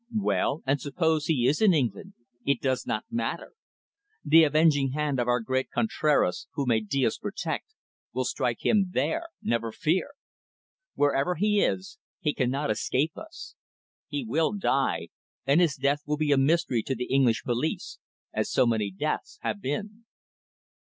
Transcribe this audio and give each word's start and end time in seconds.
"Well, 0.19 0.63
and 0.65 0.81
suppose 0.81 1.27
he 1.27 1.45
is 1.45 1.61
in 1.61 1.75
England, 1.75 2.13
it 2.43 2.59
does 2.59 2.87
not 2.87 3.05
matter. 3.11 3.51
The 4.25 4.43
avenging 4.45 4.93
hand 4.93 5.19
of 5.19 5.27
our 5.27 5.39
great 5.41 5.69
Contraras 5.69 6.47
who 6.55 6.65
may 6.65 6.79
Dios 6.79 7.19
protect 7.19 7.75
will 8.11 8.25
strike 8.25 8.65
him 8.65 8.89
there, 8.93 9.27
never 9.43 9.71
fear. 9.71 10.13
Wherever 10.95 11.35
he 11.35 11.61
is, 11.63 11.99
he 12.19 12.33
cannot 12.33 12.71
escape 12.71 13.15
us. 13.15 13.53
He 14.07 14.25
will 14.25 14.53
die, 14.53 15.09
and 15.45 15.61
his 15.61 15.75
death 15.75 16.01
will 16.07 16.17
be 16.17 16.31
a 16.31 16.35
mystery 16.37 16.81
to 16.81 16.95
the 16.95 17.05
English 17.13 17.43
police 17.43 17.99
as 18.33 18.49
so 18.51 18.65
many 18.65 18.89
deaths 18.89 19.37
have 19.43 19.61
been." 19.61 20.05